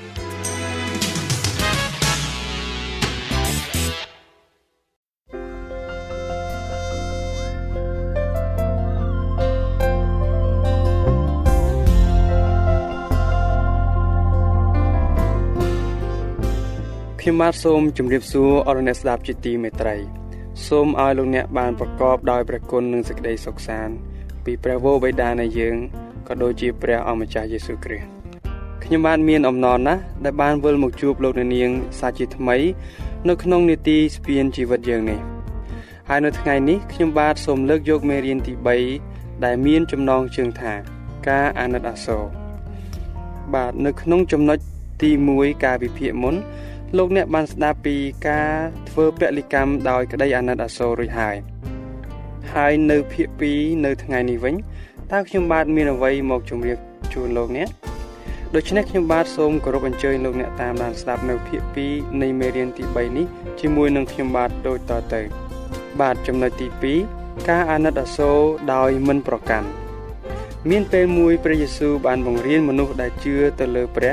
[17.20, 19.96] ខ្ញុំបាទសូមជម្រាបសួរអរអ្នកស្ដាប់ជាទីមេត្រី
[20.66, 23.94] សូមឲ្យលោកអ្នកបានប្រកបដោយព្រះគុណនិងសេចក្តីសុខសាន្ត
[24.44, 25.78] ពីព្រះវរបិតានៃយើង
[26.28, 28.08] ក៏ដូចជាព្រះអម្ចាស់យេស៊ូវគ្រីស្ទ
[28.84, 32.56] ខ្ញុំបាទមានអំណរណាស់ដែលបានវិលមកជួបលោកអ្នកនាងសាជាថ្មី
[33.28, 35.20] នៅក្នុងនីតិស្ពានជីវិតយើងនេះ
[36.08, 38.52] ហើយនៅថ្ងៃនេះខ្ញុំបាទសូមលើកយកមេរៀនទី
[38.98, 40.74] 3ដែលមានចំណងជើងថា
[41.28, 42.24] ការអាណិតអាសូរ
[43.54, 44.58] បាទនៅក្នុងចំណុច
[45.02, 46.34] ទី1ការវិភាគមុន
[46.96, 47.96] លោកអ្នកបានស្ដាប់ពី
[48.28, 48.52] ការ
[48.88, 51.36] ធ្វើពលិកម្មដោយក្តីអាណិតអាសូររួចហើយ
[52.54, 54.54] ហើយនៅភាគ2នៅថ្ងៃនេះវិញ
[55.12, 56.78] តើខ្ញុំបាទមានអ្វីមកជម្រាប
[57.12, 57.68] ជូនលោកអ្នក
[58.54, 63.26] ដូច្នេះខ្ញុំបាទសូមគោរពអញ្ជើញលោកអ្នកតាមដានស្ដាប់នៅភាគ2នៃមេរៀនទី3នេះ
[63.60, 65.20] ជាមួយនឹងខ្ញុំបាទដូចតទៅ
[66.00, 66.66] បាទចំណុចទី
[67.06, 68.38] 2ការអាណិតអាសូរ
[68.74, 69.68] ដោយមិនប្រកាន់
[70.70, 74.12] មានពេលមួយព្រះយេស៊ូវបានបង្រៀនមនុស្សដែលជឿទៅលើព្រះ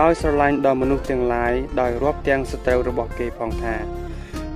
[0.00, 3.74] ឲ្យស្រឡាញ់ដល់មនុស្សទាំងឡាយដោយរាប់ទាំងសត្រូវរបស់គេផងថា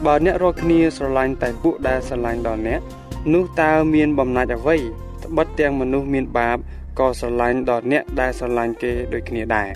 [0.06, 2.80] បើអ្នករាល់គ្នាស្រឡាញ់តែពួកដែលស្រឡាញ់ដល់អ្នក
[3.34, 4.78] នោះតើមានបំណាច់អ្វី
[5.26, 6.58] ត្បិតទាំងមនុស្សមានបាប
[6.98, 9.70] ក៏ស្រឡាញ់ដល់អ្នកដែលស្រឡាញ់គេដូចគ្នាដែរ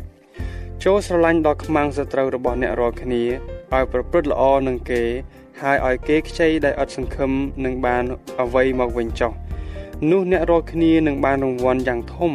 [0.84, 3.22] ចូលស្រឡាញ់ដល់ខ្មាំងសត្រូវរបស់អ្នករាល់គ្នា
[3.74, 5.02] ឲ្យប្រព្រឹត្តល្អនឹងគេ
[5.60, 7.30] ហើយឲ្យគេខ្ចីដែលឥតសង្ឃឹម
[7.64, 8.04] នឹងបាន
[8.40, 9.32] អ្វីមកវិញចុះ
[10.10, 12.32] នោះអ្នករាល់គ្នានឹងបានរង្វាន់យ៉ាងធំ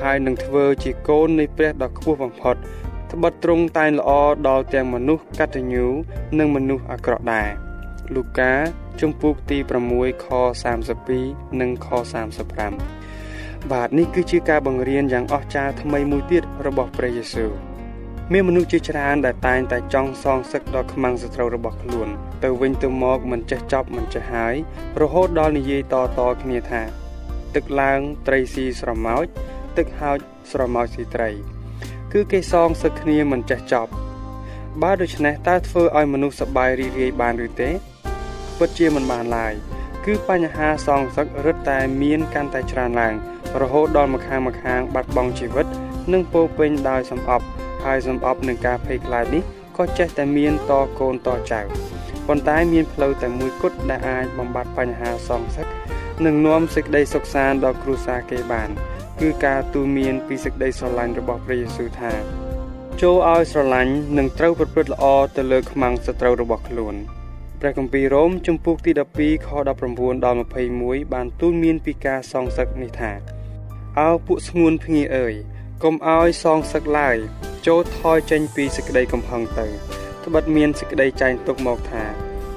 [0.00, 2.56] ហើយនឹងធ្វើជាកូននៃព្រះដ៏ខ្ពស់បំផុត
[3.12, 4.10] ត្បិតទ្រង់តែងល្អ
[4.48, 5.86] ដល់ទាំងមនុស្សកតញ្ញូ
[6.38, 7.48] និងមនុស្សអាក្រក់ដែរ
[8.16, 8.52] លូកា
[9.00, 9.58] ជំពូកទី
[9.90, 10.26] 6ខ
[10.98, 11.88] 32និងខ
[13.00, 17.52] 35បាទនេះគឺជាការបង្រៀនយ៉ាងអស្ចារ្យថ្មីមួយទៀតរបស់ព្រះយេស៊ូវ
[18.32, 22.08] មានមនុស្សជាច្រើនដែលតែងតែចង់សងសឹកដល់ខ្មាំងសត្រូវរបស់ខ្លួន
[22.44, 24.54] ទៅវិញទៅមកមិនចេះចប់មិនចេះហើយ
[25.00, 26.82] រហូតដល់និយាយតតគ្នាថា
[27.54, 29.24] ទឹកឡើងត្រីស៊ីស្រមោច
[29.76, 30.18] ទឹកហោច
[30.52, 31.30] ស្រមោចស៊ីត្រី
[32.12, 33.92] គឺគេសងសឹកគ្នាមិនចេះចប់
[34.82, 37.70] បើដូច្នេះតើធ្វើឲ្យមនុស្សសប្បាយរីករាយបានឬទេ
[38.62, 39.52] ពិតជាមិនបានឡើយ
[40.06, 43.14] គឺបញ្ហាសងសឹករឹតតែមានកាន់តែច្រើនឡើង
[43.60, 45.66] រហូតដល់ម្ខាងម្ខាងបាត់បង់ជីវិត
[46.12, 47.44] និងពោពេញដោយសម្អប់
[47.84, 49.42] ហើយសម្អប់នឹងការភ័យខ្លាចនេះ
[49.76, 51.60] ក៏ចេះតែមានតកូនតចៅ
[52.26, 55.66] ប៉ុន្តែមានផ្លូវតែមួយគត់ដែលអាចបំបត្តិបញ្ហាសងសឹក
[56.26, 58.68] និងនាំសេចក្តីសុខសាន្តដល់គ្រួសារគេបាន
[59.20, 62.12] គឺការទូន្មានពីសេចក្តីស្រឡាញ់របស់ព្រះយេស៊ូវថា
[63.02, 65.04] ចូលឲ្យស្រឡាញ់និងត្រូវប្រព្រឹត្តល្អ
[65.36, 66.96] ទៅលើខ្មាំងសត្រូវរបស់ខ្លួន
[67.64, 69.48] ព្រះគម្ពីររ៉ូមជំពូកទី12ខ
[69.88, 70.36] 19ដល់
[70.74, 73.12] 21បានទូន្មានពីការសងសឹកនេះថា
[74.00, 75.34] អើពួកស្ងួនភ្ងាអើយ
[75.82, 77.16] កុំឲ្យសងសឹកឡើយ
[77.66, 79.66] ចូលថយចេញពីសេចក្តីកំហឹងទៅ
[80.24, 82.04] ត្បិតមានសេចក្តីចែងទុកមកថា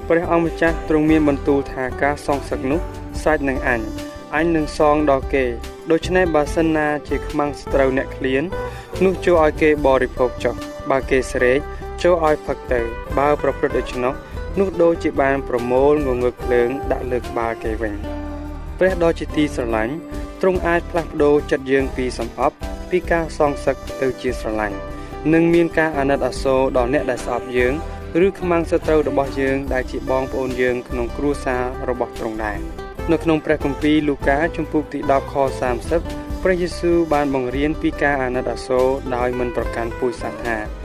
[0.08, 2.80] ព្រះអង្គម្ចាស់ទ្រង់មានបន្ទូលថាការសងសឹកនោះ
[3.22, 3.82] ស្រេចនឹងអញ
[4.36, 5.46] អញនឹងសងដល់គេ
[5.92, 8.44] ដូច្នេះបើសិនណាជាខ្មាំងស្រូវអ្នកឃ្លាន
[9.04, 10.56] នោះចូលឲ្យគេបរិភោគចុះ
[10.90, 11.60] បើគេស្រេក
[12.04, 12.80] ចូលឲ្យផឹកទៅ
[13.18, 14.16] បើប្រព្រឹត្តដូច្នោះ
[14.60, 17.94] នោះដូចជាបានប្រមូលងងឹកភ្លើងដាក់លើក្បាលគេវិញ
[18.80, 19.94] ព្រះដ៏ជាទីស្រឡាញ់
[20.42, 22.56] ទ្រង់អាចផ្លាស់ប្ដូរចិត្តយើងពីសំអប់
[22.90, 24.78] ពីការសងសឹកទៅជាស្រឡាញ់
[25.34, 27.74] និងមានការអាណិតអាសូរដល់អ្នកដែលស្អប់យើង
[28.26, 32.60] ឬខ្មាំងសត្រូវរបស់យើងដែលជាបងប្អូនយើងក្នុងគ្រួសាររបស់ទ្រង់ដែរ
[33.12, 35.36] នៅក្នុងព្រះគម្ពីរលូកាជំពូកទី10ខ
[35.90, 40.85] 30ព្រះយេស៊ូវបានបង្រៀនពីការអាណិតអាសូរដោយមិនប្រកាន់ពូជសាសន៍ថា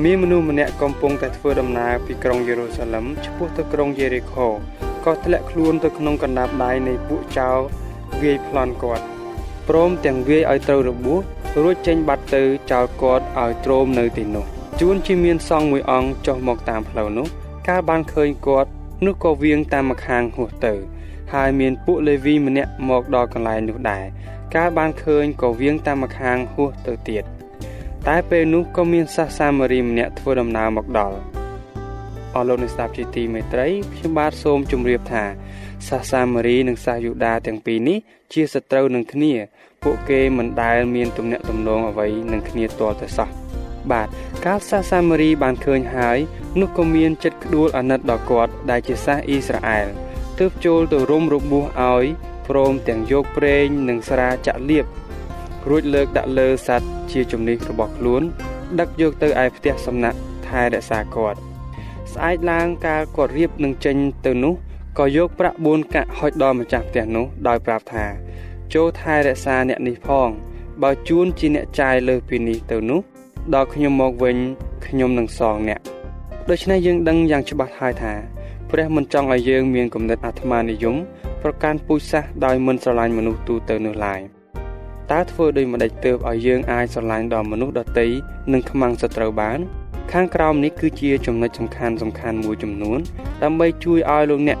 [0.00, 4.48] មានមនុស្សម្នាក់កំពុងតែធ្វើដំណើរពីក្រុងយេរូសាឡឹមឆ្ពោះទៅក្រុងយេរីកូ
[5.04, 7.58] ក៏ធ្លាក់ខ្លួនទៅក្នុងកណ្ដាប់ដៃនៃពួកចោរ
[8.22, 9.04] វាយប្លន់គាត់
[9.68, 11.20] ព្រមទាំងវាយឲ្យត្រូវរបួស
[11.62, 14.44] រួចចេញបាត់ទៅចោលគាត់ឲ្យទ្រោមនៅទីនោះ
[14.80, 17.26] ជួនជាមានសង្ឃមួយអង្គចុះមកតាមផ្លូវនោះ
[17.68, 18.68] កាលបានឃើញគាត់
[19.04, 20.74] នោះក៏វៀងតាមម្ខាងហួសទៅ
[21.34, 24.04] ហើយមានពួកលេវីម្នាក់មកដល់កន្លែងនោះដែរ
[24.54, 27.41] កាលបានឃើញក៏វៀងតាមម្ខាងហួសទៅទៀត
[28.08, 31.16] តែពេលនោះក៏មានសាសសាមារីម្នាក់ធ្វើដំណើរមកដល់
[32.34, 35.24] អស់លោកអ្នកស្ដាប់ជាទីមេត្រីខ្ញុំបាទសូមជម្រាបថា
[35.88, 37.98] សាសសាមារីនិងសាសយូដាទាំងពីរនេះ
[38.32, 39.32] ជាសត្រូវនឹងគ្នា
[39.82, 43.28] ពួកគេមិនដែលមានទំនាក់ទំនងអ្វីនឹងគ្នាទាល់តែសោះ
[43.90, 44.08] បាទ
[44.44, 46.18] កាលសាសសាមារីបានឃើញហើយ
[46.60, 49.88] នោះក៏មានចិត្តក្ដួលអាណិតដល់គាត់ដែលជាសាសអ៊ីស្រាអែល
[50.38, 52.04] ទើបចូលទៅរុំរបួសឲ្យ
[52.48, 54.86] ព្រមទាំងយកប្រេងនិងស្រាចាក់លាប
[55.70, 58.22] រួចលើកដាក់លើសัตว์ជាជំនិះរបស់ខ្លួន
[58.80, 61.38] ដឹកយកទៅឯផ្ទះសំណាក់ថែរក្សាគាត់
[62.12, 63.96] ស្អែកឡើងកាលគាត់រៀបនឹងចេញ
[64.26, 64.54] ទៅនោះ
[64.98, 68.06] ក៏យកប្រាក់4កាក់ហុចដល់ម្ចាស់ផ្ទះនោះដោយប្រាប់ថា
[68.74, 70.28] ចូលថែរក្សាអ្នកនេះផង
[70.82, 73.00] បើជួនជាអ្នកចាយលើសពីនេះទៅនោះ
[73.54, 74.36] ដល់ខ្ញុំមកវិញ
[74.86, 75.80] ខ្ញុំនឹងសងអ្នក
[76.50, 78.14] ដូច្នេះយើងដឹងយ៉ាងច្បាស់ហើយថា
[78.70, 80.96] ព្រះមិនចង់ឲ្យយើងមានគំនិតអាត្មានិយម
[81.42, 84.20] ប្រកាន់ពូជសាសន៍ដោយមិនស្រឡាញ់មនុស្សទូទៅនោះឡើយ
[85.12, 88.06] តើធ្វើដូចម្តេចទើបឲ្យយើងអាចស្រឡាញ់ដល់មនុស្សដទៃ
[88.52, 89.58] និងខ្មាំងសត្រូវបាន
[90.12, 92.98] ខាងក្រោមនេះគឺជាចំណុចសំខាន់សំខាន់មួយចំនួន
[93.42, 94.58] ដើម្បីជួយឲ្យលោកអ្នក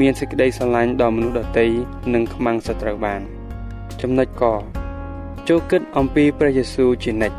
[0.00, 1.66] មានសេចក្តីស្រឡាញ់ដល់មនុស្សដទៃ
[2.14, 3.20] និងខ្មាំងសត្រូវបាន
[4.02, 4.44] ចំណុចក
[5.48, 7.36] ចូលគិតអំពីព្រះយេស៊ូវជានិច្ច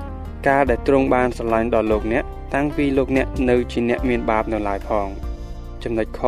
[0.47, 5.07] ការដែលទ្រង់បានស្រឡាញ់ដល់លោកអ្នកតាំងពីលោកអ្នកនៅជាអ្នកមានបាបនៅឡើយផង
[5.83, 6.21] ចំណុចខ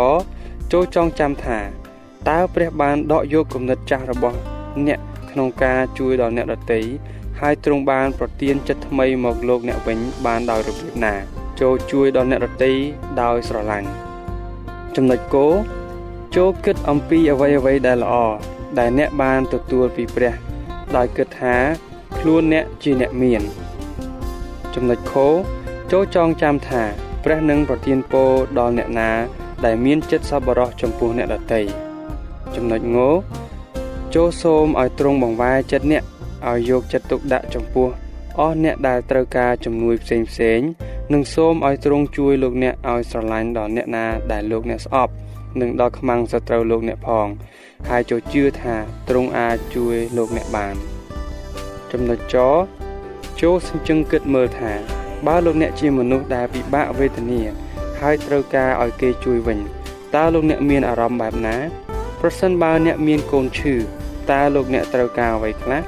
[0.71, 1.59] ចូលចងចាំថា
[2.29, 4.37] តើព្រះបានដកយកគំនិតចាស់របស់
[4.87, 4.99] អ្នក
[5.31, 6.79] ក្នុងការជួយដល់អ្នកដទៃ
[7.39, 11.13] ហើយទ្រង់បានប្រទានចិត្តថ្មីមកលោកអ្នកវិញបានដោយរបៀបណា
[11.61, 12.71] ចូលជួយដល់អ្នកដទៃ
[13.21, 13.89] ដោយស្រឡាញ់
[14.95, 15.47] ចំណុចគោ
[16.35, 18.13] ចូលគិតអំពីអ្វីអ្វីដែលល្អ
[18.79, 20.33] ដែលអ្នកបានទទួលពីព្រះ
[20.95, 21.55] ដោយគិតថា
[22.19, 23.41] ខ្លួនអ្នកជាអ្នកមាន
[24.75, 25.13] ចំណុចខ
[25.91, 26.83] ចូលចងចាំថា
[27.23, 29.11] ព្រះនឹងប្រទានពរដល់អ្នកណា
[29.65, 31.61] ដែលមានចិត្តសប្បុរសចំពោះអ្នកដទៃ
[32.55, 32.97] ចំណុចង
[34.15, 36.03] ចូលសូមឲ្យទ្រង់បង្វែរចិត្តអ្នក
[36.49, 37.87] ឲ្យយកចិត្តទុកដាក់ចំពោះ
[38.39, 40.59] អស់អ្នកដែលត្រូវការជំនួយផ្សេងផ្សេង
[41.13, 45.13] និងសូមឲ្យទ្រង់ជួយលោកអ្នកឲ្យស្រឡាញ់ដល់អ្នកណាដែលលោកអ្នកស្អប់
[45.61, 47.27] និងដល់ខ្មាំងសត្រូវលោកអ្នកផង
[47.89, 48.75] ហើយចូលជឿថា
[49.09, 50.75] ទ្រង់អាចជួយលោកអ្នកបាន
[51.91, 52.37] ចំណុចច
[53.41, 54.71] ចូលសញ្ជឹងគិតមើលថា
[55.27, 57.41] បើលោកអ្នកជាមនុស្សដែលពិបាកវេទនា
[57.99, 59.59] ហើយត្រូវការឲ្យគេជួយវិញ
[60.15, 61.57] តើលោកអ្នកមានអារម្មណ៍បែបណា
[62.21, 63.75] ប្រសិនបើអ្នកមានកូនឈឺ
[64.29, 65.81] តើលោកអ្នកត្រូវការអ្វីខ្លះ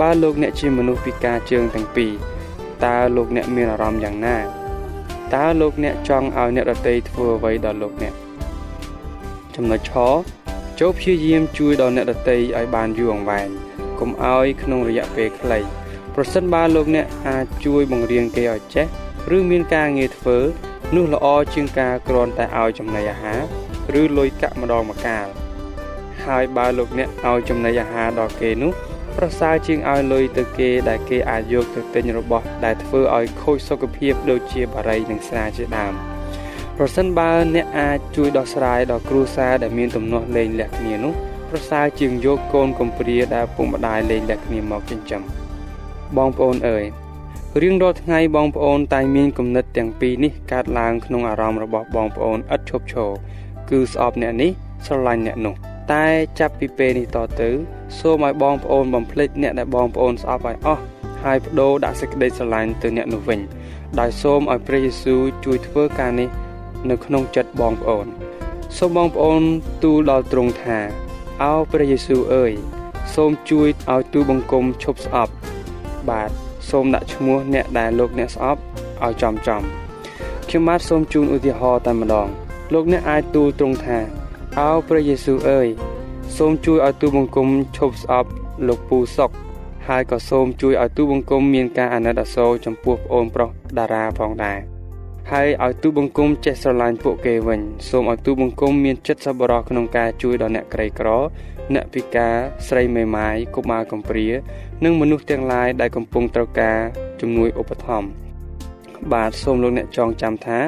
[0.00, 2.12] បើលោកអ្នកជាមនុស្សពិការជើងទាំងពីរ
[2.84, 4.38] តើលោកអ្នកមានអារម្មណ៍យ៉ាងណា
[5.34, 8.14] តើលោកអ្នកចង់ឲ្យអ្នកដទៃធ្វើអ្វីដល់លោកអ្នក
[9.54, 9.92] ចំណុចឆ
[10.80, 13.48] ចូលព្យាយាមជួយដល់អ្នកដទៃឲ្យបានយូរអង្វែង
[14.00, 15.58] កុំឲ្យក្នុងរយៈពេលខ្លី
[16.14, 18.86] ប្រសិនបើលោកអ្នកអាចជួយបង្រៀនគេឲ្យចេះ
[19.36, 20.38] ឬមានការងារធ្វើ
[20.94, 25.26] នោះល្អជាងការគ្រាន់តែឲ្យចំណីអាហារឬលុយកាក់ម្ដងម្កាល
[26.26, 28.72] ហើយបើលោកអ្នកឲ្យចំណីអាហារដល់គេនោះ
[29.16, 35.92] ប្រសើរជាងឲ្យលុយទៅគេដែលគេអាចយកទៅទិញរបស់ដែលធ្វើឲ្យខូចសុខភាពដូចជាបារីនិងស្រាជាដើម
[36.78, 41.14] ប្រសិនបើអ្នកអាចជួយដោះស្រាយដល់គ្រួសារដែលមានទំនាស់លែងលះគ្នានោះ
[41.50, 45.22] ប្រសើរជាងយកកូនកំព្រាដែលពុកម្ដាយលែងលះគ្នាមកចិញ្ចឹម
[46.16, 46.84] បងប្អូនអើយ
[47.62, 53.10] រៀងរាល់ថ្ងៃបងប្អូនតែងមានគំនិតទាំងពីរនេះកើតឡើងក្នុងអារម្មណ៍របស់បងប្អូនឥតឈប់ឈរ
[53.70, 54.50] គឺស្អប់អ្នកនេះ
[54.86, 56.06] ស្រឡាញ់អ្នកនោះ តែ
[56.38, 57.50] ចាប់ពីពេលនេះតទៅ
[57.98, 60.82] សូមឲ្យបងប្អូនបំភ្លេចអ្នកដែលបងប្អូនស្អប់ឲ្យអស់
[61.22, 63.40] ហើយបដូរដាក់សេចក្តីស្រឡាញ់ទៅអ្នកនោះវិញ
[64.00, 66.28] ដោយសូមឲ្យព្រះយេស៊ូវជួយធ្វើការនេះ
[66.90, 68.06] នៅក្នុងចិត្តបងប្អូន
[68.78, 69.42] សូមបងប្អូន
[69.84, 70.78] ទូលដល់ទ្រង់ថា
[71.42, 72.52] អោព្រះយេស៊ូវអើយ
[73.14, 75.32] សូមជួយឲ្យទូបង្គំឈប់ស្អប់
[76.08, 76.30] បាទ
[76.70, 78.60] សូមដាក់ឈ្មោះអ្នកដែលលោកអ្នកស្អប់
[79.04, 79.62] ឲ្យចំចំ
[80.48, 82.28] ខ្ញុំបាទសូមជូនឧទាហរណ៍តែម្ដង
[82.72, 83.98] លោកអ្នកអាចទូលទ្រង់ថា
[84.60, 85.68] អោព្រះយេស៊ូវអើយ
[86.36, 88.30] សូមជួយឲ្យទូបង្គំឈប់ស្អប់
[88.68, 89.30] លោកពូសុក
[89.88, 94.58] ហើយក៏សូមជួយឲ្យទូបង្គំមានការអាណិតអាសូរចំពោះប្អូនប្រុសតារាផងដែរ
[95.32, 101.08] ហើយឲ្យទូបង្គំចេះស្រឡាញ់ពួកគេវិញសូមឲ្យទូបង្គំមានចិត្តសប្បុរសក្នុងការជួយដល់អ្នកក្រីក្រ
[101.74, 102.34] អ្នកពិការ
[102.68, 104.26] ស្រីមេម៉ាយកុមារកំព្រា
[104.84, 106.78] និងមនុស្សទាំងឡាយដែលកំពុងត្រូវការ
[107.20, 108.24] ជំនួយឧបត្ថម្ភ
[109.12, 110.58] បាទសូមលោកអ្នកចងចាំថា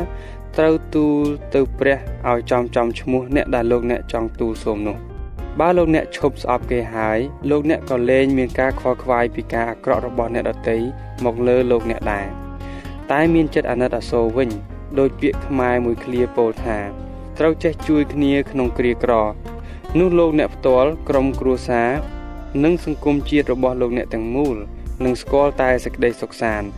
[0.59, 1.99] ត្រូវទូលទៅព្រះ
[2.31, 4.97] ឲ្យចំចំឈ្មោះអ្នកដែលលោកអ្នកចង់ទូលសូមនោះ
[5.61, 7.19] បើលោកអ្នកឈប់ស្អប់គេហើយ
[7.51, 10.77] លោកអ្នកក៏លែងមានការខ្វល់ខ្វាយពីការអាក្រក់របស់អ្នកដទៃ
[11.25, 12.27] មកលើលោកអ្នកដែរ
[13.13, 14.51] តែមានចិត្តអាណិតអាសូរវិញ
[14.99, 16.79] ដោយពាក្យខ្មែរមួយឃ្លាពោលថា
[17.39, 19.13] ត្រូវចេះជួយគ្នាក្នុងគ្រាក្រ
[19.99, 21.91] នោះលោកអ្នកផ្ទាល់ក្រុមគ្រួសារ
[22.65, 24.57] និងសង្គមជាតិរបស់លោកអ្នកទាំងមូល
[25.05, 26.69] នឹងស្គាល់តែសេចក្តីសុខសាន្ត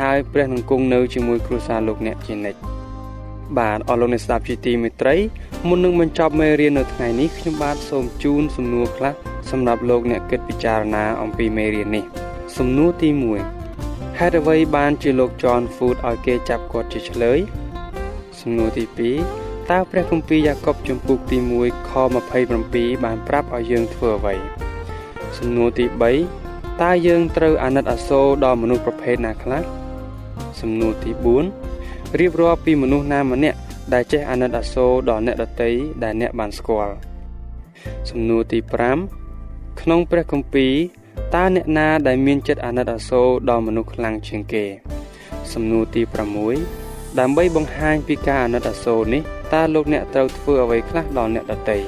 [0.00, 2.75] ហើយព្រះនឹងគង់នៅជាមួយគ្រួសារលោកអ្នកជានិច្ច
[3.58, 5.16] បាទអរលោកអ្នកស្ដាប់ជាទីមេត្រី
[5.68, 9.12] មុននឹងបញ្ចប់មេរៀននៅថ្ងៃនេះខ្ញុំបាទសូមជូនសំណួរខ្លះ
[9.50, 12.04] សម្រាប់លោកអ្នកគិតពិចារណាអំពីមេរៀននេះ
[12.56, 13.08] សំណួរទី
[13.64, 17.38] 1ហេតុអ្វីបានជាលោក John Food ឲ្យគេចាប់គាត់ជាឆ្លើយ
[18.40, 18.84] សំណួរទី
[19.30, 21.92] 2តើព្រះគម្ពីរយ៉ាកុបជំពូកទី1ខ
[22.46, 24.34] 27បានប្រាប់ឲ្យយើងធ្វើអ្វី
[25.38, 25.84] សំណួរទី
[26.34, 29.62] 3តើយើងត្រូវអាណិតអាសូរដល់មនុស្សប្រភេទណាខ្លះ
[30.60, 31.65] សំណួរទី4
[32.20, 33.58] រៀបរាប់ពីមនុស្សណាម្នាក់
[33.92, 35.70] ដែលចេះអាណិតអាសូរដល់អ្នកដទៃ
[36.02, 36.92] ដែលអ្នកបានស្គាល់
[38.10, 38.58] សំណួរទី
[39.20, 40.74] 5ក្នុងព្រះគម្ពីរ
[41.34, 44.64] តើអ្នកណាដែលមានចិត្តអាណិតអាសូរដល់មនុស្សខ្លាំងជាងគេ
[45.52, 46.02] សំណួរទី
[46.60, 51.78] 6ដើម្បីបង្ហាញពីការអាណិតអាសូរនេះតើលោកអ្នកត្រូវធ្វើអ្វីខ្លះដល់អ្នកដទៃ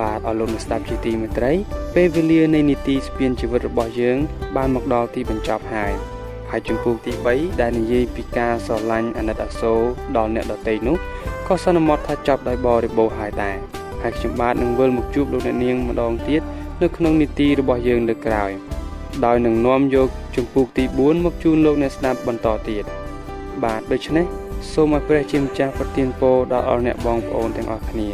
[0.00, 1.52] បាទអរលោកអ្នកស្ដាប់ជាទីមេត្រី
[1.94, 4.18] ពេលវេលានៃនីតិស្ពានជីវិតរបស់យើង
[4.56, 6.13] បានមកដល់ទីបញ្ចប់ហើយ
[6.54, 9.80] ហើយជំពូកទី3ដែលនិយាយពីការស្រឡាញ់អាណិតអាសូរ
[10.16, 10.96] ដល់អ្នកដទៃនោះ
[11.46, 13.56] ក៏សន្មត់ថាចប់ដោយបរិបូរហើយដែរ
[14.02, 16.42] ហើយខ្ញុំបាទនឹងវិលមកជួបលោកអ្នកនាងម្ដងទៀត
[16.82, 18.50] នៅក្នុងនីតិរបស់យើងលើកក្រោយ
[19.24, 22.84] ដោយនឹងនាំយកជំពូកទី4មកជូនលោកអ្នកស្ដាប់បន្តទៀត
[23.64, 24.26] បាទដូច្នេះ
[24.72, 28.08] សូមឲ្យព្រះជាម្ចាស់ប្រទានពរដល់អស់អ្នកបងប្អូនទាំងអស់គ្នា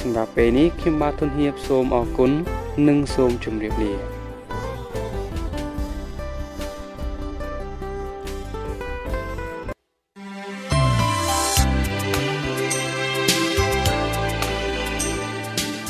[0.00, 2.30] សម្រាប់ពេលនេះខ្ញុំបាទទុនហៀបសូមអរគុណ
[2.88, 4.15] និងសូមជម្រាបលា